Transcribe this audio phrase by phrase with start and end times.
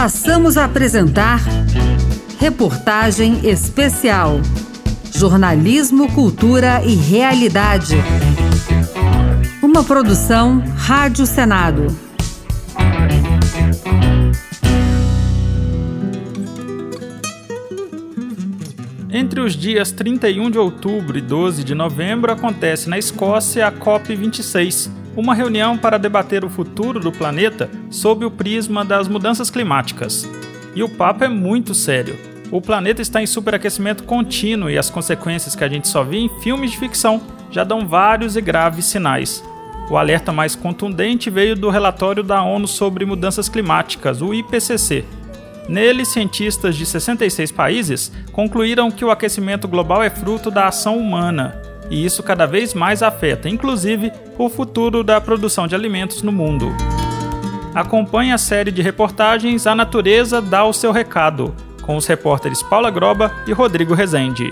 [0.00, 1.40] Passamos a apresentar
[2.38, 4.40] Reportagem Especial.
[5.12, 7.96] Jornalismo, Cultura e Realidade.
[9.60, 11.88] Uma produção Rádio Senado.
[19.10, 24.97] Entre os dias 31 de outubro e 12 de novembro acontece na Escócia a COP26,
[25.18, 30.30] uma reunião para debater o futuro do planeta sob o prisma das mudanças climáticas.
[30.76, 32.16] E o papo é muito sério.
[32.52, 36.28] O planeta está em superaquecimento contínuo e as consequências que a gente só vê em
[36.40, 39.42] filmes de ficção já dão vários e graves sinais.
[39.90, 45.04] O alerta mais contundente veio do relatório da ONU sobre mudanças climáticas, o IPCC.
[45.68, 51.67] Nele, cientistas de 66 países concluíram que o aquecimento global é fruto da ação humana
[51.90, 56.74] e isso cada vez mais afeta, inclusive, o futuro da produção de alimentos no mundo.
[57.74, 62.90] Acompanhe a série de reportagens A Natureza dá o seu recado, com os repórteres Paula
[62.90, 64.50] Groba e Rodrigo Rezende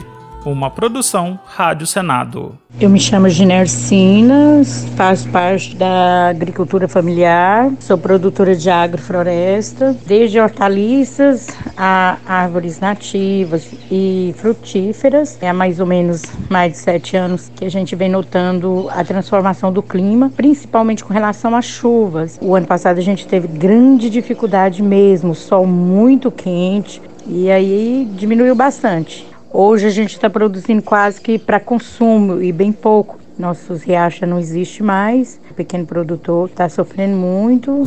[0.50, 2.56] uma produção Rádio Senado.
[2.80, 4.62] Eu me chamo Ginercina,
[4.97, 14.34] faço parte da agricultura familiar, sou produtora de agrofloresta, desde hortaliças a árvores nativas e
[14.36, 15.38] frutíferas.
[15.41, 19.03] É há mais ou menos mais de sete anos que a gente vem notando a
[19.03, 22.38] transformação do clima, principalmente com relação às chuvas.
[22.41, 28.55] O ano passado a gente teve grande dificuldade mesmo, sol muito quente, e aí diminuiu
[28.55, 29.35] bastante.
[29.52, 33.19] Hoje a gente está produzindo quase que para consumo e bem pouco.
[33.39, 35.41] Nossos riachos não existe mais.
[35.50, 37.84] O pequeno produtor está sofrendo muito.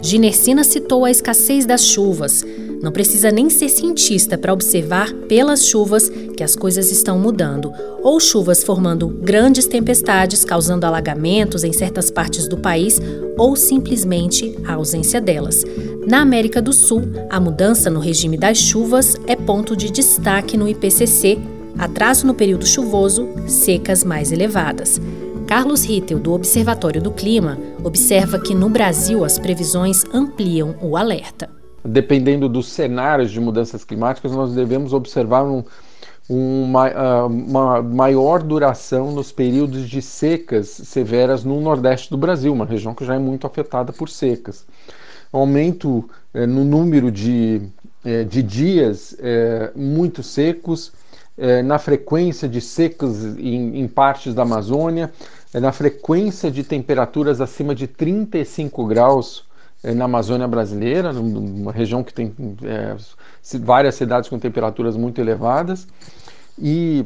[0.00, 2.44] Ginercina citou a escassez das chuvas.
[2.82, 8.20] Não precisa nem ser cientista para observar pelas chuvas que as coisas estão mudando, ou
[8.20, 13.00] chuvas formando grandes tempestades, causando alagamentos em certas partes do país,
[13.36, 15.64] ou simplesmente a ausência delas.
[16.08, 20.66] Na América do Sul, a mudança no regime das chuvas é ponto de destaque no
[20.66, 21.38] IPCC,
[21.76, 24.98] atraso no período chuvoso, secas mais elevadas.
[25.46, 31.50] Carlos Rittel, do Observatório do Clima, observa que no Brasil as previsões ampliam o alerta.
[31.84, 35.62] Dependendo dos cenários de mudanças climáticas, nós devemos observar um,
[36.26, 42.64] uma, ah, uma, maior duração nos períodos de secas severas no Nordeste do Brasil, uma
[42.64, 44.64] região que já é muito afetada por secas.
[45.32, 47.62] Aumento eh, no número de,
[48.04, 50.92] eh, de dias eh, muito secos,
[51.64, 55.12] na frequência de secas em, em partes da Amazônia,
[55.54, 59.44] é na frequência de temperaturas acima de 35 graus
[59.82, 62.34] é, na Amazônia brasileira, numa região que tem
[62.64, 62.96] é,
[63.60, 65.86] várias cidades com temperaturas muito elevadas,
[66.58, 67.04] e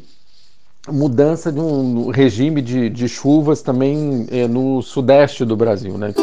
[0.89, 5.99] mudança de um regime de, de chuvas também é, no sudeste do Brasil.
[5.99, 6.15] Né?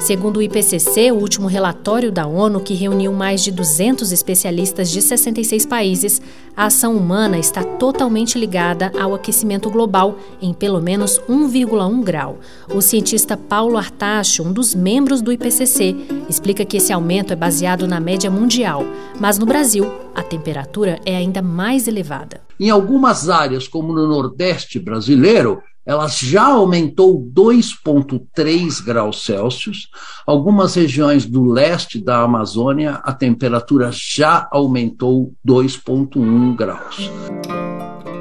[0.00, 5.02] Segundo o IPCC, o último relatório da ONU, que reuniu mais de 200 especialistas de
[5.02, 6.22] 66 países,
[6.56, 12.38] a ação humana está totalmente ligada ao aquecimento global em pelo menos 1,1 grau.
[12.72, 15.96] O cientista Paulo Artacho, um dos membros do IPCC,
[16.28, 18.84] explica que esse aumento é baseado na média mundial,
[19.20, 22.40] mas no Brasil, a temperatura é ainda mais elevada.
[22.58, 29.88] Em algumas áreas, como no Nordeste brasileiro, ela já aumentou 2,3 graus Celsius.
[30.26, 37.10] Algumas regiões do leste da Amazônia, a temperatura já aumentou 2,1 graus.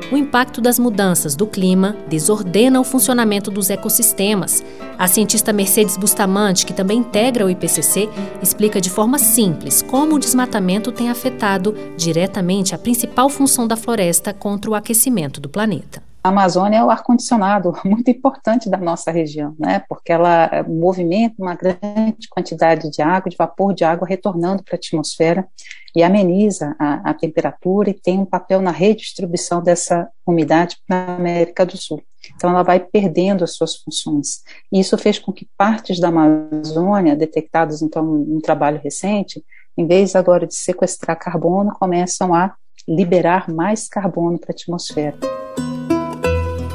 [0.10, 4.64] O impacto das mudanças do clima desordena o funcionamento dos ecossistemas.
[4.98, 8.08] A cientista Mercedes Bustamante, que também integra o IPCC,
[8.42, 14.34] explica de forma simples como o desmatamento tem afetado diretamente a principal função da floresta
[14.34, 16.07] contra o aquecimento do planeta.
[16.28, 19.82] A Amazônia é o ar-condicionado muito importante da nossa região, né?
[19.88, 24.76] Porque ela eh, movimenta uma grande quantidade de água, de vapor de água retornando para
[24.76, 25.48] a atmosfera
[25.96, 31.66] e ameniza a, a, temperatura e tem um papel na redistribuição dessa umidade na América
[31.66, 32.04] do Sul.
[32.36, 34.42] Então, ela vai perdendo as suas funções.
[34.70, 39.42] E isso fez com que partes da Amazônia, detectadas então num trabalho recente,
[39.78, 42.54] em vez agora de sequestrar carbono, começam a
[42.86, 45.18] liberar mais carbono para a atmosfera.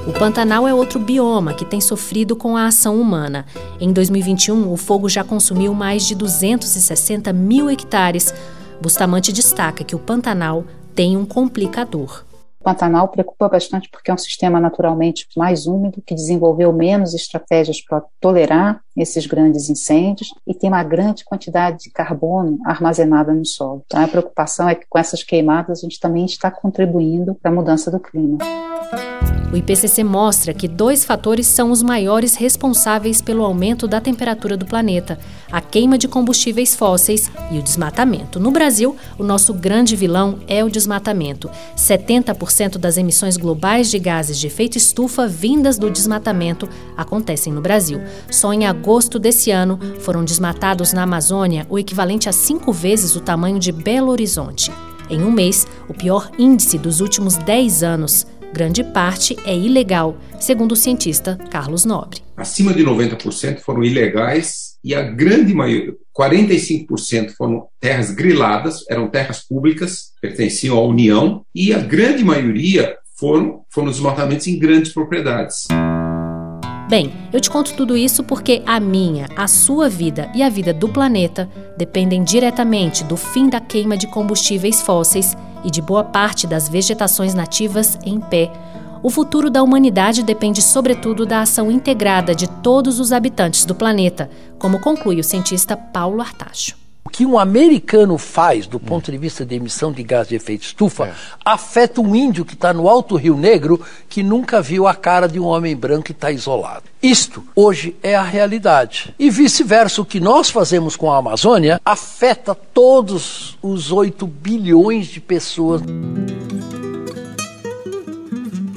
[0.05, 3.47] O Pantanal é outro bioma que tem sofrido com a ação humana.
[3.79, 8.35] Em 2021, o fogo já consumiu mais de 260 mil hectares.
[8.81, 12.25] Bustamante destaca que o Pantanal tem um complicador.
[12.61, 17.81] O Pantanal preocupa bastante porque é um sistema naturalmente mais úmido, que desenvolveu menos estratégias
[17.81, 23.85] para tolerar esses grandes incêndios e tem uma grande quantidade de carbono armazenada no solo.
[23.87, 27.55] Então a preocupação é que com essas queimadas a gente também está contribuindo para a
[27.55, 28.39] mudança do clima.
[29.53, 34.65] O IPCC mostra que dois fatores são os maiores responsáveis pelo aumento da temperatura do
[34.65, 35.19] planeta:
[35.51, 38.41] a queima de combustíveis fósseis e o desmatamento.
[38.41, 41.51] No Brasil, o nosso grande vilão é o desmatamento.
[41.77, 46.67] 70% das emissões globais de gases de efeito estufa vindas do desmatamento
[46.97, 48.01] acontecem no Brasil.
[48.31, 53.21] Só em agosto desse ano foram desmatados na Amazônia o equivalente a cinco vezes o
[53.21, 54.73] tamanho de Belo Horizonte.
[55.11, 60.73] Em um mês, o pior índice dos últimos 10 anos grande parte é ilegal, segundo
[60.73, 62.21] o cientista Carlos Nobre.
[62.37, 69.41] Acima de 90% foram ilegais e a grande maioria, 45% foram terras griladas, eram terras
[69.41, 75.69] públicas, pertenciam à União, e a grande maioria foram, foram desmatamentos em grandes propriedades.
[76.91, 80.75] Bem, eu te conto tudo isso porque a minha, a sua vida e a vida
[80.75, 81.49] do planeta
[81.79, 87.35] dependem diretamente do fim da queima de combustíveis fósseis e de boa parte das vegetações
[87.35, 88.53] nativas em pé.
[89.03, 94.31] O futuro da humanidade depende, sobretudo, da ação integrada de todos os habitantes do planeta,
[94.59, 99.57] como conclui o cientista Paulo Artacho que um americano faz do ponto de vista de
[99.57, 101.15] emissão de gás de efeito estufa é.
[101.45, 105.41] afeta um índio que está no Alto Rio Negro que nunca viu a cara de
[105.41, 106.85] um homem branco e está isolado.
[107.03, 109.15] Isto hoje é a realidade.
[109.19, 115.21] E vice-versa, o que nós fazemos com a Amazônia afeta todos os 8 bilhões de
[115.21, 115.83] pessoas.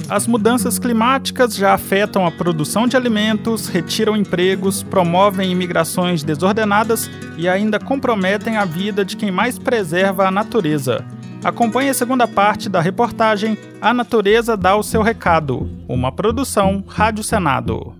[0.08, 7.48] As mudanças climáticas já afetam a produção de alimentos, retiram empregos, promovem imigrações desordenadas e
[7.48, 11.04] ainda comprometem a vida de quem mais preserva a natureza.
[11.42, 17.24] Acompanhe a segunda parte da reportagem A Natureza dá o seu recado, uma produção Rádio
[17.24, 17.94] Senado.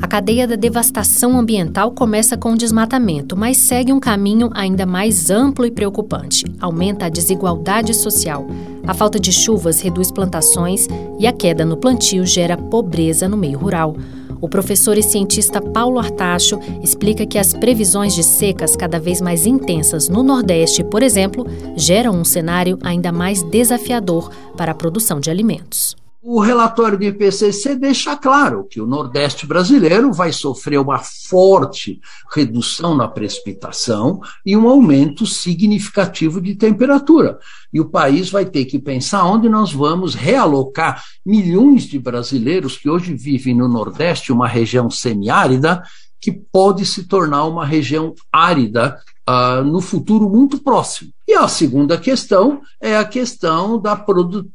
[0.00, 5.28] A cadeia da devastação ambiental começa com o desmatamento, mas segue um caminho ainda mais
[5.28, 6.44] amplo e preocupante.
[6.60, 8.46] Aumenta a desigualdade social.
[8.86, 10.86] A falta de chuvas reduz plantações
[11.18, 13.96] e a queda no plantio gera pobreza no meio rural.
[14.40, 19.46] O professor e cientista Paulo Artacho explica que as previsões de secas cada vez mais
[19.46, 21.44] intensas no Nordeste, por exemplo,
[21.76, 25.96] geram um cenário ainda mais desafiador para a produção de alimentos.
[26.30, 32.94] O relatório do IPCC deixa claro que o Nordeste brasileiro vai sofrer uma forte redução
[32.94, 37.38] na precipitação e um aumento significativo de temperatura.
[37.72, 42.90] E o país vai ter que pensar onde nós vamos realocar milhões de brasileiros que
[42.90, 45.82] hoje vivem no Nordeste, uma região semiárida,
[46.20, 48.98] que pode se tornar uma região árida
[49.28, 51.10] uh, no futuro muito próximo.
[51.26, 54.02] E a segunda questão é a questão da,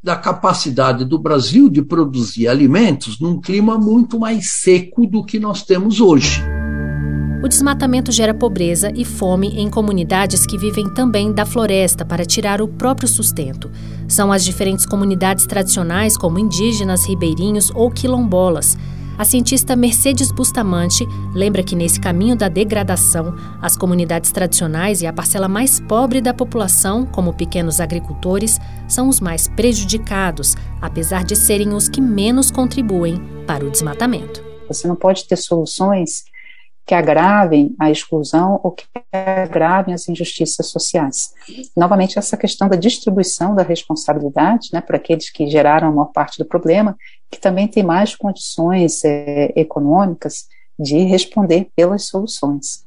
[0.01, 5.61] da capacidade do Brasil de produzir alimentos num clima muito mais seco do que nós
[5.61, 6.41] temos hoje.
[7.43, 12.61] O desmatamento gera pobreza e fome em comunidades que vivem também da floresta para tirar
[12.61, 13.69] o próprio sustento.
[14.07, 18.77] São as diferentes comunidades tradicionais, como indígenas, ribeirinhos ou quilombolas
[19.18, 25.13] a cientista Mercedes Bustamante lembra que nesse caminho da degradação, as comunidades tradicionais e a
[25.13, 31.74] parcela mais pobre da população, como pequenos agricultores, são os mais prejudicados, apesar de serem
[31.74, 34.44] os que menos contribuem para o desmatamento.
[34.68, 36.24] Você não pode ter soluções
[36.86, 41.33] que agravem a exclusão ou que agravem as injustiças sociais.
[41.77, 46.38] Novamente, essa questão da distribuição da responsabilidade né, para aqueles que geraram a maior parte
[46.38, 46.98] do problema,
[47.33, 50.47] que também tem mais condições é, econômicas
[50.80, 52.85] de responder pelas soluções.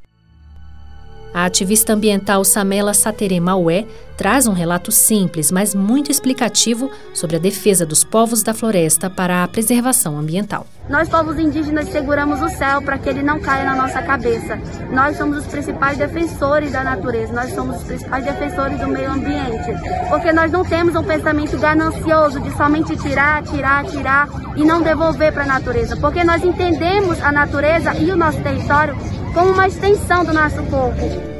[1.36, 3.84] A ativista ambiental Samela Satere Maué
[4.16, 9.44] traz um relato simples, mas muito explicativo sobre a defesa dos povos da floresta para
[9.44, 10.66] a preservação ambiental.
[10.88, 14.58] Nós, povos indígenas, seguramos o céu para que ele não caia na nossa cabeça.
[14.90, 19.74] Nós somos os principais defensores da natureza, nós somos os principais defensores do meio ambiente.
[20.08, 24.26] Porque nós não temos um pensamento ganancioso de somente tirar, tirar, tirar
[24.56, 25.96] e não devolver para a natureza.
[25.96, 28.96] Porque nós entendemos a natureza e o nosso território
[29.36, 31.36] como uma extensão do nosso corpo.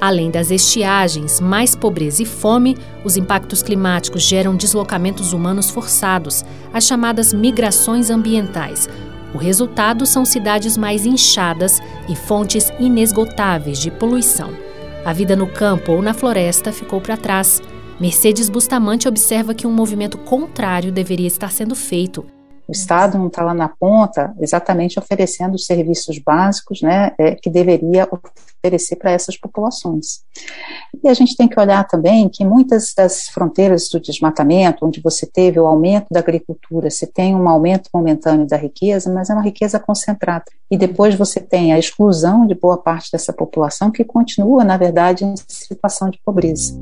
[0.00, 6.84] Além das estiagens, mais pobreza e fome, os impactos climáticos geram deslocamentos humanos forçados, as
[6.84, 8.88] chamadas migrações ambientais.
[9.34, 14.52] O resultado são cidades mais inchadas e fontes inesgotáveis de poluição.
[15.04, 17.60] A vida no campo ou na floresta ficou para trás.
[17.98, 22.24] Mercedes Bustamante observa que um movimento contrário deveria estar sendo feito
[22.68, 27.48] o Estado não está lá na ponta exatamente oferecendo os serviços básicos né, é, que
[27.48, 28.06] deveria
[28.62, 30.20] oferecer para essas populações.
[31.02, 35.24] E a gente tem que olhar também que muitas das fronteiras do desmatamento, onde você
[35.24, 39.42] teve o aumento da agricultura, você tem um aumento momentâneo da riqueza, mas é uma
[39.42, 40.44] riqueza concentrada.
[40.70, 45.24] E depois você tem a exclusão de boa parte dessa população que continua, na verdade,
[45.24, 46.74] em situação de pobreza.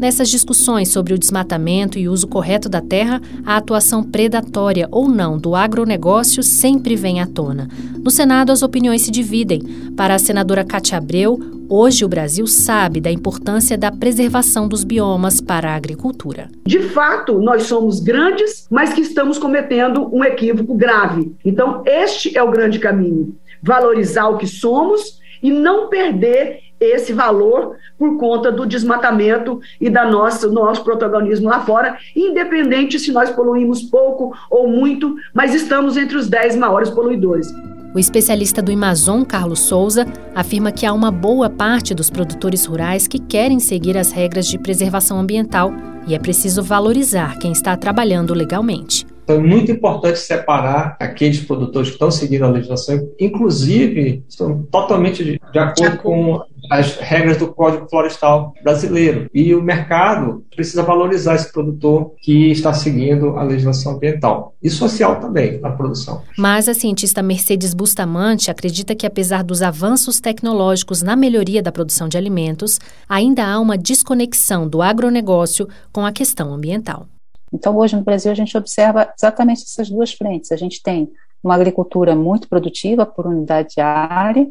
[0.00, 5.38] Nessas discussões sobre o desmatamento e uso correto da terra, a atuação predatória ou não
[5.38, 7.68] do agronegócio sempre vem à tona.
[8.02, 9.60] No Senado, as opiniões se dividem.
[9.94, 11.38] Para a senadora Cátia Abreu,
[11.68, 16.48] hoje o Brasil sabe da importância da preservação dos biomas para a agricultura.
[16.64, 21.36] De fato, nós somos grandes, mas que estamos cometendo um equívoco grave.
[21.44, 27.76] Então, este é o grande caminho: valorizar o que somos e não perder esse valor
[27.98, 33.82] por conta do desmatamento e da nossa nosso protagonismo lá fora, independente se nós poluímos
[33.82, 37.52] pouco ou muito, mas estamos entre os 10 maiores poluidores.
[37.92, 43.08] O especialista do Amazon, Carlos Souza, afirma que há uma boa parte dos produtores rurais
[43.08, 45.72] que querem seguir as regras de preservação ambiental
[46.06, 49.04] e é preciso valorizar quem está trabalhando legalmente.
[49.24, 55.24] Então é muito importante separar aqueles produtores que estão seguindo a legislação, inclusive estão totalmente
[55.24, 59.28] de, de acordo com as regras do Código Florestal brasileiro.
[59.34, 65.20] E o mercado precisa valorizar esse produtor que está seguindo a legislação ambiental e social
[65.20, 66.22] também na produção.
[66.38, 72.08] Mas a cientista Mercedes Bustamante acredita que, apesar dos avanços tecnológicos na melhoria da produção
[72.08, 77.06] de alimentos, ainda há uma desconexão do agronegócio com a questão ambiental.
[77.52, 80.52] Então, hoje no Brasil, a gente observa exatamente essas duas frentes.
[80.52, 81.10] A gente tem
[81.42, 84.46] uma agricultura muito produtiva por unidade de área,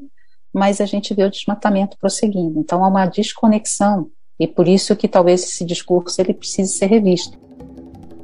[0.54, 2.60] mas a gente vê o desmatamento prosseguindo.
[2.60, 7.38] Então, há uma desconexão e por isso que talvez esse discurso ele precise ser revisto.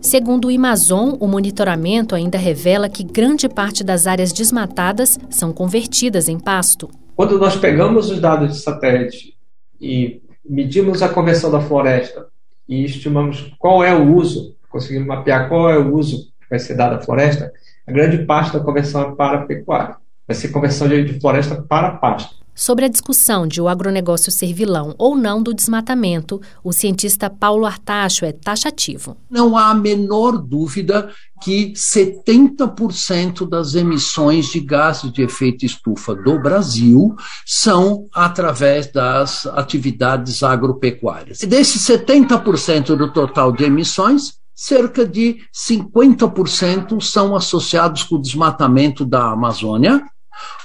[0.01, 6.29] Segundo o Amazon, o monitoramento ainda revela que grande parte das áreas desmatadas são convertidas
[6.29, 6.89] em pasto.
[7.15, 9.35] Quando nós pegamos os dados de satélite
[9.81, 12.27] e medimos a conversão da floresta
[12.69, 16.75] e estimamos qual é o uso conseguimos mapear qual é o uso que vai ser
[16.75, 17.53] dado à floresta,
[17.87, 19.95] a grande parte da conversão é para pecuária.
[20.27, 22.45] Vai ser conversão de floresta para pasto.
[22.57, 27.65] Sobre a discussão de o agronegócio ser vilão ou não do desmatamento, o cientista Paulo
[27.65, 29.17] Artacho é taxativo.
[29.29, 31.09] Não há a menor dúvida
[31.43, 37.13] que 70% das emissões de gases de efeito estufa do Brasil
[37.45, 41.43] são através das atividades agropecuárias.
[41.43, 49.03] E desses 70% do total de emissões, cerca de 50% são associados com o desmatamento
[49.03, 50.01] da Amazônia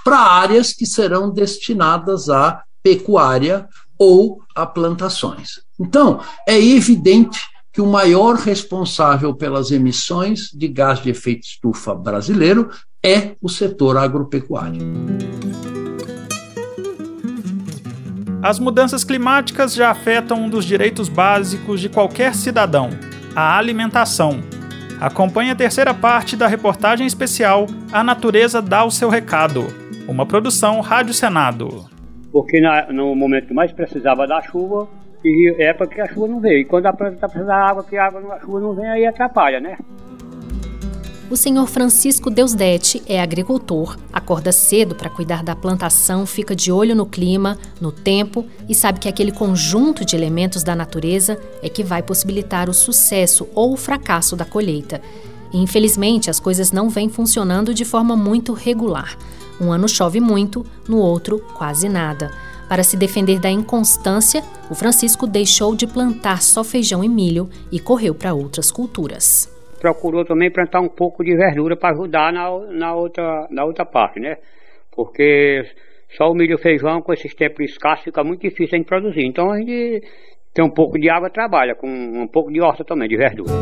[0.05, 5.61] para áreas que serão destinadas à pecuária ou a plantações.
[5.79, 7.39] Então, é evidente
[7.73, 12.71] que o maior responsável pelas emissões de gás de efeito estufa brasileiro
[13.05, 14.81] é o setor agropecuário.
[18.43, 22.89] As mudanças climáticas já afetam um dos direitos básicos de qualquer cidadão,
[23.37, 24.41] a alimentação.
[25.01, 29.67] Acompanhe a terceira parte da reportagem especial A Natureza dá o seu recado,
[30.07, 31.89] uma produção Rádio Senado.
[32.31, 34.87] Porque na, no momento que mais precisava da chuva,
[35.59, 36.59] é porque a chuva não veio.
[36.59, 38.91] E quando a planta está precisando da água, que a, água, a chuva não vem,
[38.91, 39.79] aí atrapalha, né?
[41.31, 46.93] O senhor Francisco Deusdete é agricultor, acorda cedo para cuidar da plantação, fica de olho
[46.93, 51.85] no clima, no tempo e sabe que aquele conjunto de elementos da natureza é que
[51.85, 55.01] vai possibilitar o sucesso ou o fracasso da colheita.
[55.53, 59.17] E, infelizmente, as coisas não vêm funcionando de forma muito regular.
[59.61, 62.33] Um ano chove muito, no outro, quase nada.
[62.69, 67.79] Para se defender da inconstância, o Francisco deixou de plantar só feijão e milho e
[67.79, 72.95] correu para outras culturas procurou também plantar um pouco de verdura para ajudar na, na,
[72.95, 74.37] outra, na outra parte, né?
[74.95, 75.65] Porque
[76.11, 79.25] só o milho e feijão, com esses tempos escassos, fica muito difícil de produzir.
[79.25, 80.03] Então a gente
[80.53, 83.53] tem um pouco de água, trabalha com um pouco de horta também, de verdura.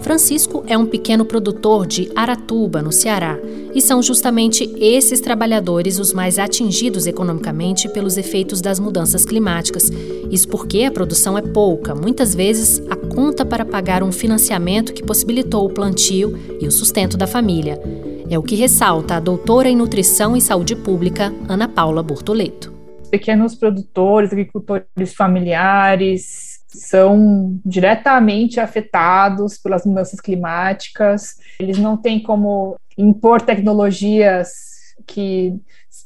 [0.00, 3.36] Francisco é um pequeno produtor de Aratuba, no Ceará,
[3.74, 9.90] e são justamente esses trabalhadores os mais atingidos economicamente pelos efeitos das mudanças climáticas.
[10.30, 15.02] Isso porque a produção é pouca, muitas vezes a conta para pagar um financiamento que
[15.02, 17.80] possibilitou o plantio e o sustento da família.
[18.30, 22.75] É o que ressalta a doutora em Nutrição e Saúde Pública, Ana Paula Bortoleto
[23.10, 31.36] pequenos produtores, agricultores familiares, são diretamente afetados pelas mudanças climáticas.
[31.58, 34.48] Eles não têm como impor tecnologias
[35.06, 35.54] que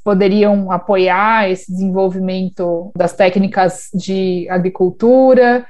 [0.05, 5.67] poderiam apoiar esse desenvolvimento das técnicas de agricultura.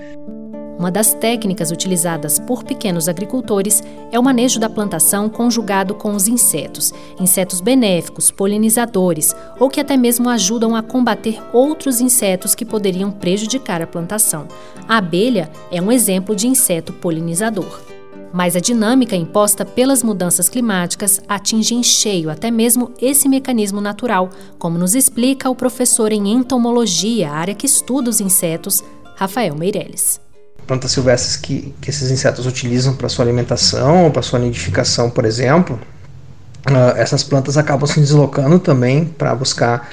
[0.80, 6.26] Uma das técnicas utilizadas por pequenos agricultores é o manejo da plantação conjugado com os
[6.26, 13.10] insetos, insetos benéficos, polinizadores ou que até mesmo ajudam a combater outros insetos que poderiam
[13.10, 14.48] prejudicar a plantação.
[14.88, 17.78] A abelha é um exemplo de inseto polinizador.
[18.32, 24.30] Mas a dinâmica imposta pelas mudanças climáticas atinge em cheio até mesmo esse mecanismo natural,
[24.58, 28.82] como nos explica o professor em entomologia, área que estuda os insetos,
[29.14, 30.29] Rafael Meirelles.
[30.66, 35.24] Plantas silvestres que, que esses insetos utilizam para sua alimentação ou para sua nidificação, por
[35.24, 35.78] exemplo,
[36.68, 39.88] uh, essas plantas acabam se deslocando também para buscar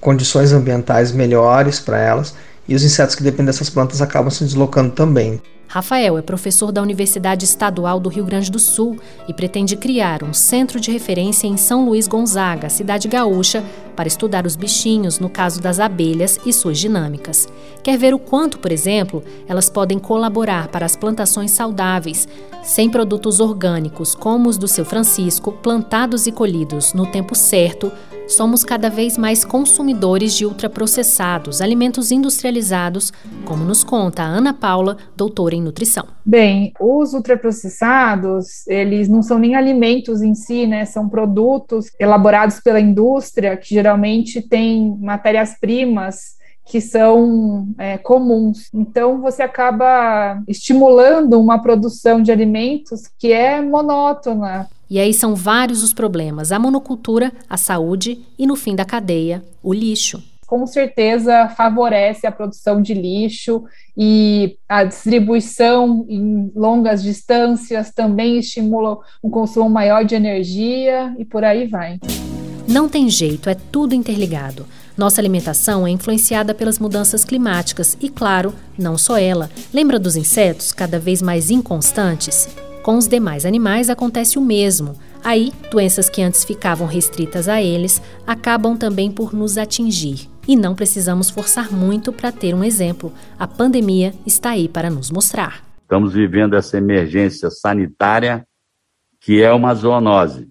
[0.00, 2.34] condições ambientais melhores para elas
[2.68, 5.40] e os insetos que dependem dessas plantas acabam se deslocando também.
[5.68, 8.98] Rafael é professor da Universidade Estadual do Rio Grande do Sul
[9.28, 13.62] e pretende criar um centro de referência em São Luís Gonzaga, cidade gaúcha,
[13.98, 17.48] para estudar os bichinhos no caso das abelhas e suas dinâmicas.
[17.82, 22.28] Quer ver o quanto, por exemplo, elas podem colaborar para as plantações saudáveis,
[22.62, 27.90] sem produtos orgânicos como os do seu Francisco, plantados e colhidos no tempo certo,
[28.28, 33.10] somos cada vez mais consumidores de ultraprocessados, alimentos industrializados,
[33.44, 36.06] como nos conta a Ana Paula, doutora em nutrição.
[36.24, 40.84] Bem, os ultraprocessados, eles não são nem alimentos em si, né?
[40.84, 43.87] São produtos elaborados pela indústria que geralmente
[44.42, 48.68] têm matérias-primas que são é, comuns.
[48.74, 54.68] Então, você acaba estimulando uma produção de alimentos que é monótona.
[54.90, 59.42] E aí são vários os problemas: a monocultura, a saúde e, no fim da cadeia,
[59.62, 63.64] o lixo com certeza favorece a produção de lixo
[63.94, 71.44] e a distribuição em longas distâncias também estimula um consumo maior de energia e por
[71.44, 71.98] aí vai.
[72.68, 74.66] Não tem jeito, é tudo interligado.
[74.94, 79.50] Nossa alimentação é influenciada pelas mudanças climáticas e, claro, não só ela.
[79.72, 82.46] Lembra dos insetos cada vez mais inconstantes?
[82.82, 84.94] Com os demais animais acontece o mesmo.
[85.24, 90.28] Aí, doenças que antes ficavam restritas a eles acabam também por nos atingir.
[90.46, 93.14] E não precisamos forçar muito para ter um exemplo.
[93.38, 95.64] A pandemia está aí para nos mostrar.
[95.80, 98.44] Estamos vivendo essa emergência sanitária
[99.22, 100.50] que é uma zoonose.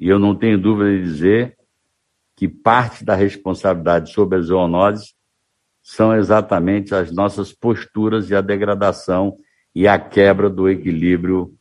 [0.00, 1.56] E eu não tenho dúvida de dizer
[2.36, 5.14] que parte da responsabilidade sobre as zoonoses
[5.82, 9.36] são exatamente as nossas posturas e a degradação
[9.74, 11.52] e a quebra do equilíbrio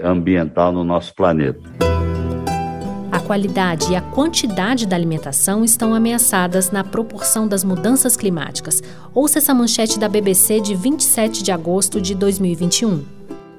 [0.00, 1.60] ambiental no nosso planeta.
[3.12, 8.82] A qualidade e a quantidade da alimentação estão ameaçadas na proporção das mudanças climáticas.
[9.14, 13.15] Ouça essa manchete da BBC de 27 de agosto de 2021.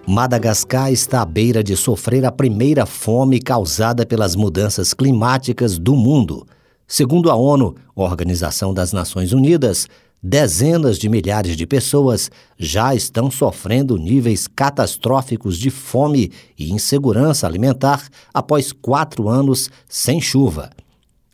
[0.09, 6.47] Madagascar está à beira de sofrer a primeira fome causada pelas mudanças climáticas do mundo.
[6.87, 9.85] Segundo a ONU, Organização das Nações Unidas,
[10.23, 18.07] dezenas de milhares de pessoas já estão sofrendo níveis catastróficos de fome e insegurança alimentar
[18.33, 20.69] após quatro anos sem chuva.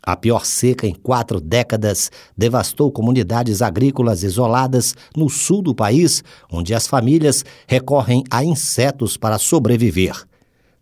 [0.06, 6.74] A pior seca em quatro décadas devastou comunidades agrícolas isoladas no sul do país, onde
[6.74, 10.26] as famílias recorrem a insetos para sobreviver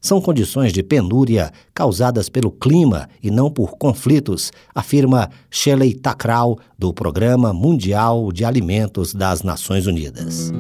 [0.03, 6.93] são condições de penúria causadas pelo clima e não por conflitos, afirma Shelley Takral, do
[6.93, 10.51] Programa Mundial de Alimentos das Nações Unidas.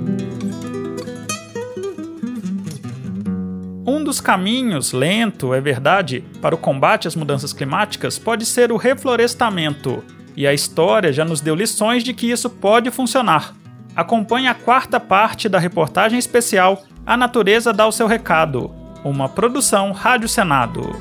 [4.12, 10.04] Dos caminhos, lento, é verdade, para o combate às mudanças climáticas pode ser o reflorestamento.
[10.36, 13.54] E a história já nos deu lições de que isso pode funcionar.
[13.96, 18.70] Acompanhe a quarta parte da reportagem especial A Natureza dá o seu recado,
[19.02, 20.94] uma produção Rádio Senado.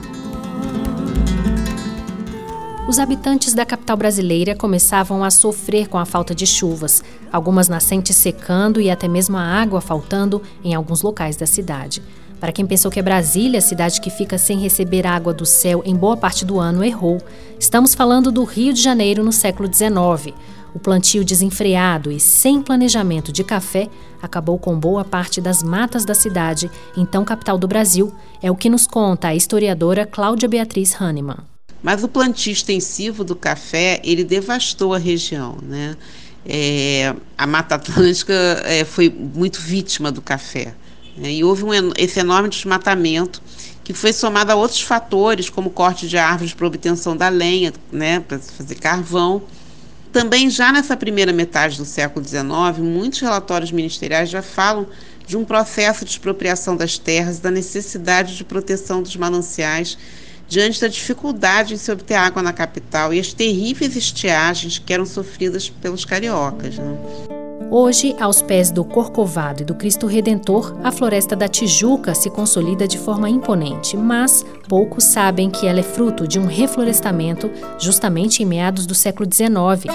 [2.87, 8.15] Os habitantes da capital brasileira começavam a sofrer com a falta de chuvas, algumas nascentes
[8.15, 12.01] secando e até mesmo a água faltando em alguns locais da cidade.
[12.41, 15.95] Para quem pensou que é Brasília, cidade que fica sem receber água do céu em
[15.95, 17.21] boa parte do ano, errou.
[17.59, 20.35] Estamos falando do Rio de Janeiro no século XIX.
[20.73, 23.87] O plantio desenfreado e sem planejamento de café
[24.19, 28.71] acabou com boa parte das matas da cidade, então capital do Brasil, é o que
[28.71, 31.37] nos conta a historiadora Cláudia Beatriz Hahnemann.
[31.83, 35.95] Mas o plantio extensivo do café, ele devastou a região, né?
[36.43, 38.33] É, a Mata Atlântica
[38.65, 40.73] é, foi muito vítima do café.
[41.17, 41.33] Né?
[41.33, 43.41] E houve um, esse enorme desmatamento
[43.83, 48.19] que foi somado a outros fatores, como corte de árvores para obtenção da lenha, né,
[48.19, 49.41] para fazer carvão,
[50.11, 52.43] também, já nessa primeira metade do século XIX,
[52.79, 54.85] muitos relatórios ministeriais já falam
[55.25, 59.97] de um processo de expropriação das terras da necessidade de proteção dos mananciais
[60.49, 65.05] diante da dificuldade em se obter água na capital e as terríveis estiagens que eram
[65.05, 66.77] sofridas pelos cariocas.
[66.77, 67.40] Né?
[67.73, 72.85] Hoje, aos pés do Corcovado e do Cristo Redentor, a Floresta da Tijuca se consolida
[72.85, 78.45] de forma imponente, mas poucos sabem que ela é fruto de um reflorestamento justamente em
[78.45, 79.85] meados do século XIX.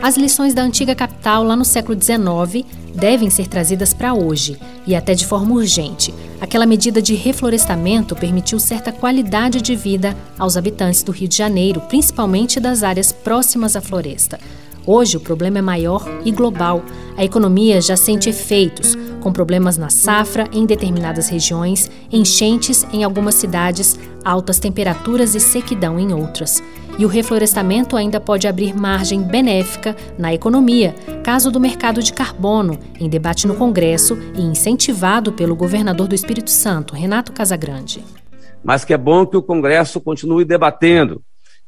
[0.00, 4.56] As lições da antiga capital lá no século XIX devem ser trazidas para hoje,
[4.86, 6.14] e até de forma urgente.
[6.40, 11.80] Aquela medida de reflorestamento permitiu certa qualidade de vida aos habitantes do Rio de Janeiro,
[11.80, 14.38] principalmente das áreas próximas à floresta.
[14.86, 16.80] Hoje, o problema é maior e global.
[17.16, 23.34] A economia já sente efeitos, com problemas na safra em determinadas regiões, enchentes em algumas
[23.34, 26.62] cidades, altas temperaturas e sequidão em outras.
[26.96, 30.94] E o reflorestamento ainda pode abrir margem benéfica na economia,
[31.24, 36.50] caso do mercado de carbono, em debate no Congresso e incentivado pelo governador do Espírito
[36.50, 38.04] Santo, Renato Casagrande.
[38.62, 41.20] Mas que é bom que o Congresso continue debatendo,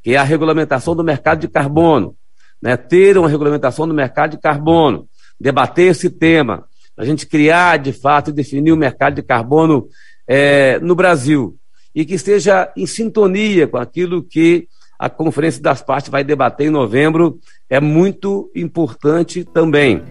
[0.03, 2.15] que é a regulamentação do mercado de carbono,
[2.63, 2.77] né?
[2.77, 5.09] ter uma regulamentação do mercado de carbono,
[5.41, 6.65] debater esse tema,
[6.97, 9.89] a gente criar de fato e definir o mercado de carbono
[10.27, 11.57] é, no Brasil
[11.95, 14.69] e que esteja em sintonia com aquilo que
[14.99, 17.39] a Conferência das Partes vai debater em novembro
[17.71, 20.03] é muito importante também.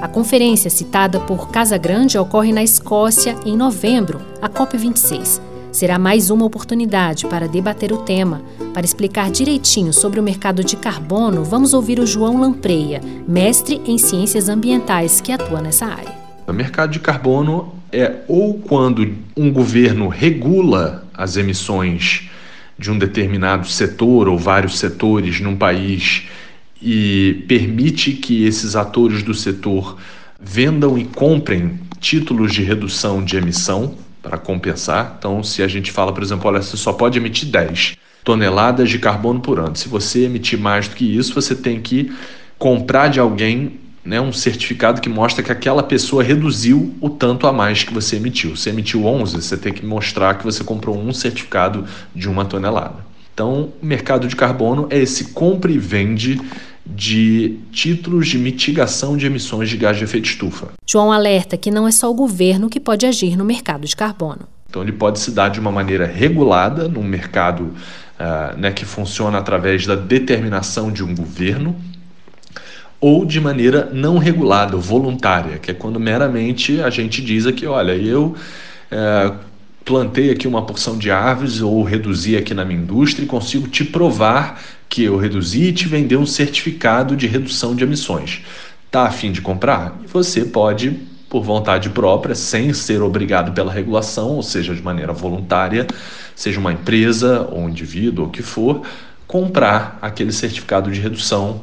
[0.00, 5.59] A conferência citada por Casa Grande ocorre na Escócia em novembro, a COP26.
[5.72, 8.42] Será mais uma oportunidade para debater o tema.
[8.74, 13.96] Para explicar direitinho sobre o mercado de carbono, vamos ouvir o João Lampreia, mestre em
[13.96, 16.12] ciências ambientais que atua nessa área.
[16.48, 22.28] O mercado de carbono é ou quando um governo regula as emissões
[22.76, 26.24] de um determinado setor ou vários setores num país
[26.82, 29.98] e permite que esses atores do setor
[30.40, 35.16] vendam e comprem títulos de redução de emissão para compensar.
[35.18, 38.98] Então, se a gente fala, por exemplo, olha, você só pode emitir 10 toneladas de
[38.98, 39.74] carbono por ano.
[39.76, 42.12] Se você emitir mais do que isso, você tem que
[42.58, 47.52] comprar de alguém né, um certificado que mostra que aquela pessoa reduziu o tanto a
[47.52, 48.56] mais que você emitiu.
[48.56, 53.10] Se emitiu 11, você tem que mostrar que você comprou um certificado de uma tonelada.
[53.32, 56.40] Então, o mercado de carbono é esse compra e vende
[56.94, 60.68] de títulos de mitigação de emissões de gás de efeito estufa.
[60.86, 64.48] João alerta que não é só o governo que pode agir no mercado de carbono.
[64.68, 69.38] Então, ele pode se dar de uma maneira regulada num mercado uh, né, que funciona
[69.38, 71.74] através da determinação de um governo,
[73.00, 77.92] ou de maneira não regulada, voluntária, que é quando meramente a gente diz aqui, olha,
[77.92, 78.36] eu
[78.90, 79.32] é,
[79.84, 83.84] plantei aqui uma porção de árvores ou reduzi aqui na minha indústria e consigo te
[83.84, 88.42] provar que eu reduzi e te vender um certificado de redução de emissões.
[88.90, 90.00] Tá a fim de comprar?
[90.08, 90.90] Você pode,
[91.28, 95.86] por vontade própria, sem ser obrigado pela regulação, ou seja, de maneira voluntária,
[96.34, 98.82] seja uma empresa ou um indivíduo ou o que for,
[99.28, 101.60] comprar aquele certificado de redução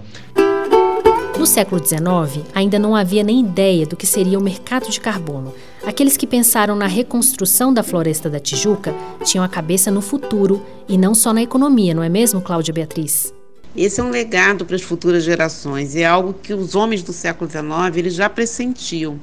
[1.48, 5.54] século XIX, ainda não havia nem ideia do que seria o mercado de carbono.
[5.86, 10.98] Aqueles que pensaram na reconstrução da floresta da Tijuca tinham a cabeça no futuro e
[10.98, 13.34] não só na economia, não é mesmo, Cláudia Beatriz?
[13.76, 17.14] Esse é um legado para as futuras gerações e é algo que os homens do
[17.14, 19.20] século XIX eles já pressentiam.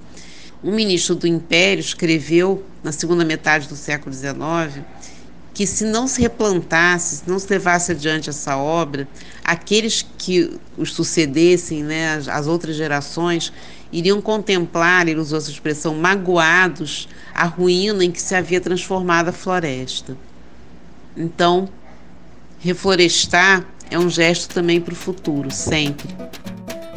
[0.63, 4.83] Um ministro do Império escreveu, na segunda metade do século XIX,
[5.55, 9.07] que se não se replantasse, se não se levasse adiante essa obra,
[9.45, 13.53] aqueles que os sucedessem, né, as, as outras gerações,
[13.93, 19.33] iriam contemplar, ele usou essa expressão, magoados, a ruína em que se havia transformado a
[19.33, 20.17] floresta.
[21.17, 21.69] Então,
[22.59, 26.09] reflorestar é um gesto também para o futuro, sempre.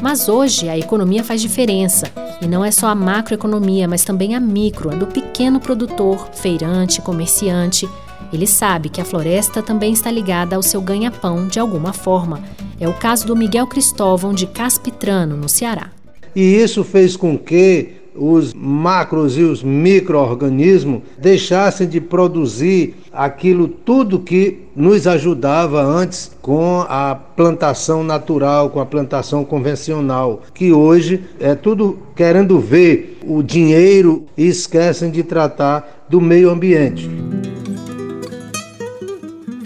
[0.02, 2.12] Mas hoje a economia faz diferença.
[2.42, 7.02] E não é só a macroeconomia, mas também a micro, a do pequeno produtor, feirante,
[7.02, 7.88] comerciante
[8.32, 12.42] ele sabe que a floresta também está ligada ao seu ganha-pão de alguma forma.
[12.80, 15.92] É o caso do Miguel Cristóvão de Caspitrano, no Ceará.
[16.36, 24.20] E isso fez com que os macros e os micro-organismos deixassem de produzir aquilo tudo
[24.20, 31.56] que nos ajudava antes com a plantação natural, com a plantação convencional, que hoje é
[31.56, 37.10] tudo querendo ver o dinheiro e esquecem de tratar do meio ambiente.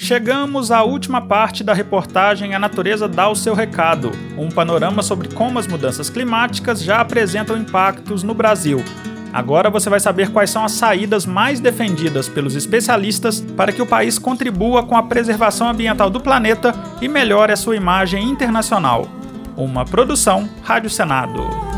[0.03, 5.27] Chegamos à última parte da reportagem A Natureza dá o seu recado, um panorama sobre
[5.27, 8.83] como as mudanças climáticas já apresentam impactos no Brasil.
[9.31, 13.85] Agora você vai saber quais são as saídas mais defendidas pelos especialistas para que o
[13.85, 19.07] país contribua com a preservação ambiental do planeta e melhore a sua imagem internacional.
[19.55, 21.71] Uma produção Rádio Senado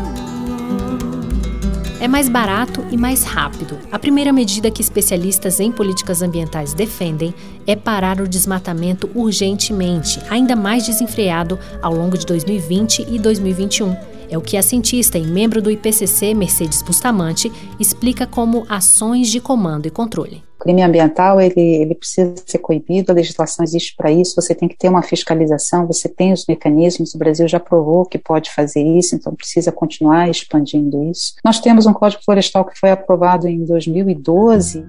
[2.04, 3.78] é mais barato e mais rápido.
[3.90, 7.32] A primeira medida que especialistas em políticas ambientais defendem
[7.66, 14.13] é parar o desmatamento urgentemente, ainda mais desenfreado ao longo de 2020 e 2021.
[14.30, 19.40] É o que a cientista e membro do IPCC, Mercedes Bustamante, explica como ações de
[19.40, 20.42] comando e controle.
[20.58, 24.68] O crime ambiental ele, ele precisa ser coibido, a legislação existe para isso, você tem
[24.68, 28.82] que ter uma fiscalização, você tem os mecanismos, o Brasil já provou que pode fazer
[28.82, 31.34] isso, então precisa continuar expandindo isso.
[31.44, 34.84] Nós temos um Código Florestal que foi aprovado em 2012.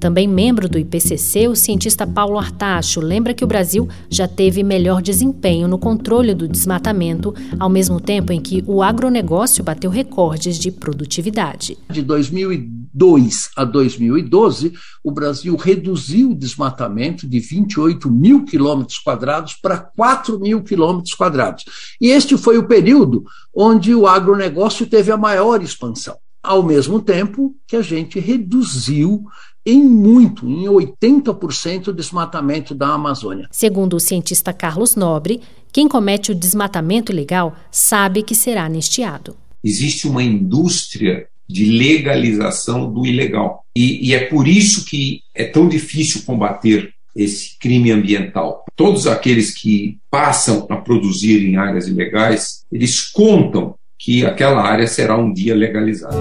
[0.00, 5.02] Também membro do IPCC, o cientista Paulo Artacho lembra que o Brasil já teve melhor
[5.02, 10.70] desempenho no controle do desmatamento, ao mesmo tempo em que o agronegócio bateu recordes de
[10.70, 11.76] produtividade.
[11.90, 14.72] De 2002 a 2012,
[15.04, 21.66] o Brasil reduziu o desmatamento de 28 mil quilômetros quadrados para 4 mil quilômetros quadrados.
[22.00, 23.22] E este foi o período
[23.54, 29.24] onde o agronegócio teve a maior expansão ao mesmo tempo que a gente reduziu
[29.64, 33.48] em muito, em 80% o desmatamento da Amazônia.
[33.50, 35.40] Segundo o cientista Carlos Nobre,
[35.72, 39.36] quem comete o desmatamento ilegal sabe que será anistiado.
[39.62, 43.64] Existe uma indústria de legalização do ilegal.
[43.76, 48.64] E, e é por isso que é tão difícil combater esse crime ambiental.
[48.76, 55.18] Todos aqueles que passam a produzir em áreas ilegais, eles contam que aquela área será
[55.18, 56.16] um dia legalizada.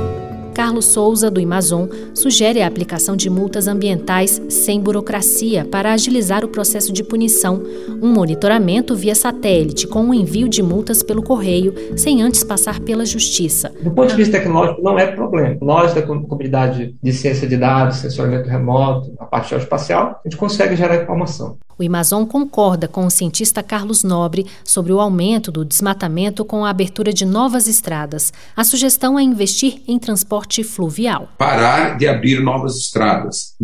[0.59, 6.49] Carlos Souza, do Amazon, sugere a aplicação de multas ambientais sem burocracia para agilizar o
[6.49, 7.63] processo de punição,
[8.01, 13.05] um monitoramento via satélite com o envio de multas pelo correio, sem antes passar pela
[13.05, 13.71] justiça.
[13.81, 15.57] Do ponto de vista tecnológico, não é problema.
[15.61, 20.75] Nós, da comunidade de ciência de dados, sensoramento remoto, a parte espacial, a gente consegue
[20.75, 21.57] gerar informação.
[21.79, 26.69] O Amazon concorda com o cientista Carlos Nobre sobre o aumento do desmatamento com a
[26.69, 28.33] abertura de novas estradas.
[28.53, 31.29] A sugestão é investir em transporte fluvial.
[31.37, 33.55] Parar de abrir novas estradas.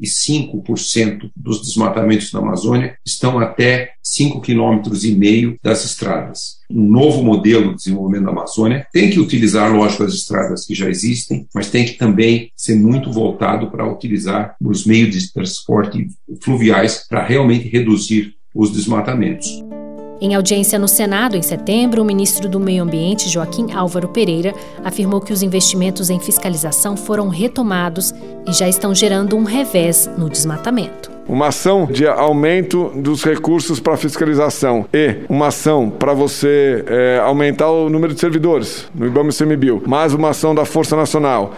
[0.00, 6.56] 95% dos desmatamentos da Amazônia estão até 5,5 km das estradas.
[6.70, 10.88] Um novo modelo de desenvolvimento da Amazônia tem que utilizar, lógico, as estradas que já
[10.88, 16.08] existem, mas tem que também ser muito voltado para utilizar os meios de transporte
[16.42, 19.62] fluviais para realmente reduzir os desmatamentos.
[20.18, 25.20] Em audiência no Senado, em setembro, o ministro do Meio Ambiente, Joaquim Álvaro Pereira, afirmou
[25.20, 28.14] que os investimentos em fiscalização foram retomados
[28.48, 31.10] e já estão gerando um revés no desmatamento.
[31.28, 37.70] Uma ação de aumento dos recursos para fiscalização e uma ação para você é, aumentar
[37.70, 41.52] o número de servidores no IBAMA e CMBio, mais uma ação da Força Nacional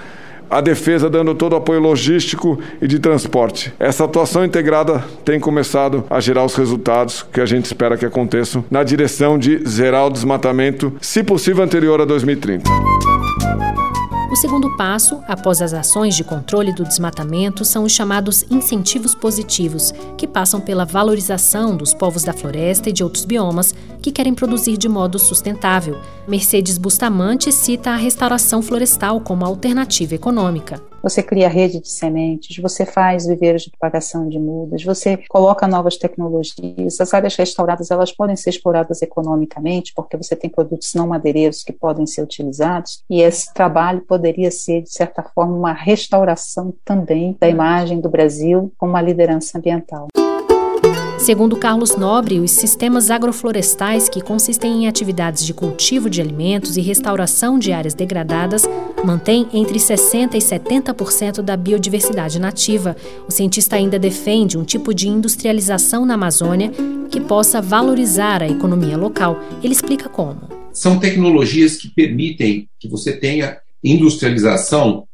[0.50, 3.72] a defesa dando todo o apoio logístico e de transporte.
[3.78, 8.64] Essa atuação integrada tem começado a gerar os resultados que a gente espera que aconteçam
[8.70, 12.68] na direção de zerar o desmatamento, se possível anterior a 2030.
[14.30, 19.90] O segundo passo, após as ações de controle do desmatamento, são os chamados incentivos positivos,
[20.18, 24.76] que passam pela valorização dos povos da floresta e de outros biomas que querem produzir
[24.76, 25.98] de modo sustentável.
[26.28, 30.82] Mercedes Bustamante cita a restauração florestal como alternativa econômica.
[31.02, 35.96] Você cria rede de sementes, você faz viveiros de propagação de mudas, você coloca novas
[35.96, 37.00] tecnologias.
[37.00, 41.72] As áreas restauradas elas podem ser exploradas economicamente porque você tem produtos não madeireiros que
[41.72, 47.48] podem ser utilizados e esse trabalho poderia ser de certa forma uma restauração também da
[47.48, 50.08] imagem do Brasil como uma liderança ambiental.
[51.18, 56.80] Segundo Carlos Nobre, os sistemas agroflorestais, que consistem em atividades de cultivo de alimentos e
[56.80, 58.62] restauração de áreas degradadas,
[59.04, 62.96] mantêm entre 60% e 70% da biodiversidade nativa.
[63.26, 66.70] O cientista ainda defende um tipo de industrialização na Amazônia
[67.10, 69.40] que possa valorizar a economia local.
[69.62, 70.42] Ele explica como.
[70.72, 75.07] São tecnologias que permitem que você tenha industrialização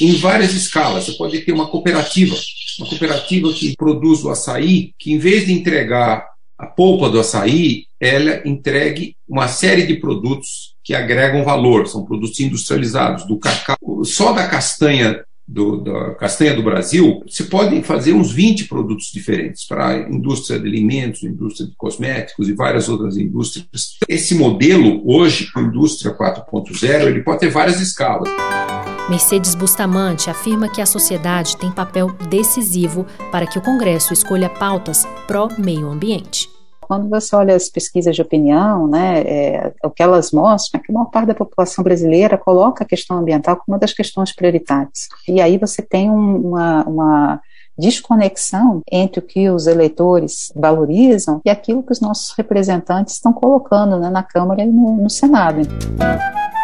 [0.00, 1.04] em várias escalas.
[1.04, 2.36] Você pode ter uma cooperativa
[2.80, 6.26] uma cooperativa que produz o açaí, que em vez de entregar
[6.58, 12.38] a polpa do açaí, ela entregue uma série de produtos que agregam valor, são produtos
[12.40, 18.30] industrializados, do cacau, só da castanha do, da castanha do Brasil, se podem fazer uns
[18.30, 23.66] 20 produtos diferentes para a indústria de alimentos, indústria de cosméticos e várias outras indústrias.
[24.08, 28.28] Esse modelo, hoje, com a indústria 4.0, ele pode ter várias escalas.
[29.10, 35.04] Mercedes Bustamante afirma que a sociedade tem papel decisivo para que o Congresso escolha pautas
[35.26, 36.48] pró-meio ambiente
[36.90, 40.90] quando você olha as pesquisas de opinião, né, é, o que elas mostram é que
[40.90, 45.08] a maior parte da população brasileira coloca a questão ambiental como uma das questões prioritárias.
[45.28, 47.40] E aí você tem um, uma, uma
[47.78, 53.96] desconexão entre o que os eleitores valorizam e aquilo que os nossos representantes estão colocando
[54.00, 55.60] né, na Câmara e no, no Senado.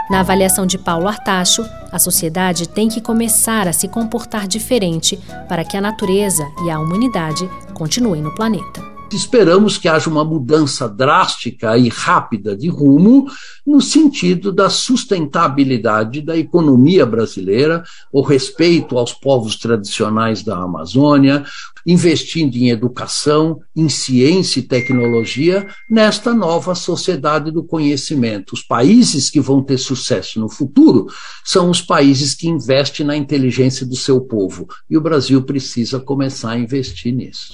[0.09, 5.65] Na avaliação de Paulo Artacho, a sociedade tem que começar a se comportar diferente para
[5.65, 8.97] que a natureza e a humanidade continuem no planeta.
[9.13, 13.27] Esperamos que haja uma mudança drástica e rápida de rumo
[13.67, 21.45] no sentido da sustentabilidade da economia brasileira, o respeito aos povos tradicionais da Amazônia,
[21.87, 28.55] investindo em educação, em ciência e tecnologia nesta nova sociedade do conhecimento.
[28.55, 31.07] Os países que vão ter sucesso no futuro
[31.45, 34.67] são os países que investem na inteligência do seu povo.
[34.91, 37.53] E o Brasil precisa começar a investir nisso.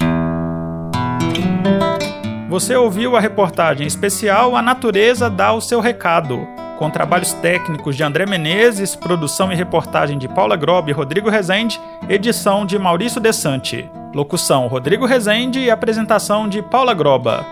[2.48, 6.46] Você ouviu a reportagem especial A Natureza dá o seu recado,
[6.78, 11.80] com trabalhos técnicos de André Menezes, produção e reportagem de Paula Grob e Rodrigo Rezende,
[12.08, 17.44] edição de Maurício Desante, locução Rodrigo Rezende e apresentação de Paula Groba.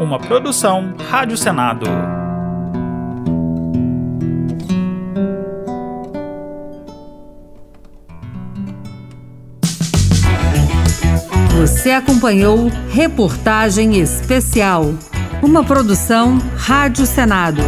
[0.00, 1.86] Uma produção Rádio Senado.
[11.60, 14.94] Você acompanhou Reportagem Especial,
[15.42, 17.62] uma produção Rádio Senado.